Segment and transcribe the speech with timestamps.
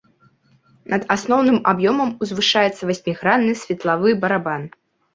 [0.93, 4.61] Над асноўным аб'ёмам узвышаецца васьмігранны светлавы барабан.